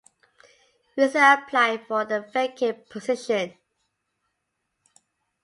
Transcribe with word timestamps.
Riesser 0.97 1.21
applied 1.37 1.85
for 1.85 2.05
the 2.05 2.21
vacant 2.33 2.89
position. 2.89 3.53